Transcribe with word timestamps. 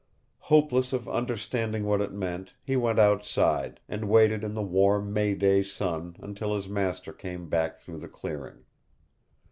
Hopeless 0.49 0.93
of 0.93 1.07
understanding 1.07 1.85
what 1.85 2.01
it 2.01 2.11
meant, 2.11 2.55
he 2.63 2.75
went 2.75 2.97
outside, 2.97 3.79
and 3.87 4.09
waited 4.09 4.43
in 4.43 4.55
the 4.55 4.63
warm 4.63 5.13
May 5.13 5.35
day 5.35 5.61
sun 5.61 6.15
until 6.23 6.55
his 6.55 6.67
master 6.67 7.13
came 7.13 7.47
back 7.49 7.77
through 7.77 7.99
the 7.99 8.07
clearing. 8.07 8.63